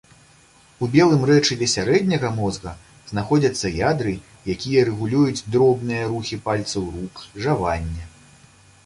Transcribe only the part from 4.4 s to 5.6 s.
якія рэгулююць